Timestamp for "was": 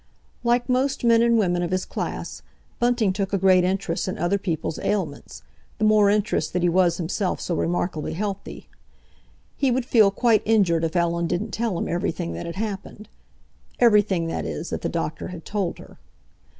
6.69-6.97